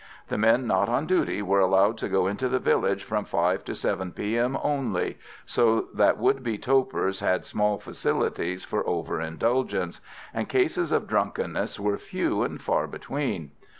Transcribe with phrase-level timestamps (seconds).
[0.29, 3.75] The men not on duty were allowed to go into the village from 5 to
[3.75, 4.57] 7 P.M.
[4.63, 10.01] only, so that would be topers had small facilities for over indulgence,
[10.33, 13.51] and cases of drunkenness were few and far between.